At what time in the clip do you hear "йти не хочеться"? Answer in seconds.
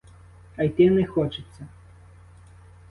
0.63-1.67